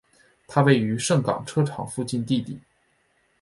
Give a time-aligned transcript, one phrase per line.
[0.47, 2.59] 它位于盛港车厂附近地底。